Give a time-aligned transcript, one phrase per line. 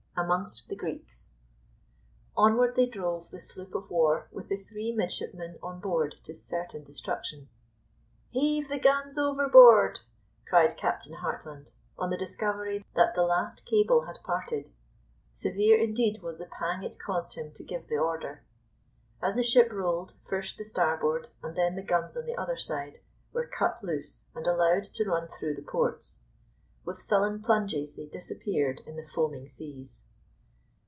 [0.17, 1.33] AMONGST THE GREEKS.
[2.37, 7.49] Onward drove the sloop of war with the three midshipmen on board to certain destruction.
[8.29, 10.01] "Heave the guns overboard!"
[10.47, 14.71] cried Captain Hartland, on the discovery that the last cable had parted.
[15.31, 18.43] Severe indeed was the pang it caused him to give the order.
[19.23, 22.99] As the ship rolled, first the starboard, and then the guns on the other side,
[23.33, 26.19] were cut loose and allowed to run through the ports.
[26.85, 30.05] With sullen plunges they disappeared in the foaming seas.